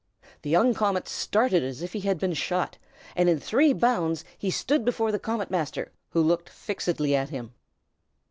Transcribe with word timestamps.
The 0.41 0.49
young 0.49 0.73
comet 0.73 1.07
started 1.07 1.61
as 1.61 1.83
if 1.83 1.93
he 1.93 1.99
had 1.99 2.17
been 2.17 2.33
shot, 2.33 2.79
and 3.15 3.29
in 3.29 3.39
three 3.39 3.71
bounds 3.71 4.25
he 4.35 4.49
stood 4.49 4.83
before 4.83 5.11
the 5.11 5.19
Comet 5.19 5.51
Master, 5.51 5.91
who 6.09 6.23
looked 6.23 6.49
fixedly 6.49 7.15
at 7.15 7.29
him. 7.29 7.53